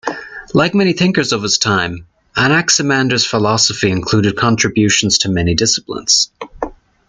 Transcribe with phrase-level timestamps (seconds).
[0.55, 6.31] Like many thinkers of his time, Anaximander's philosophy included contributions to many disciplines.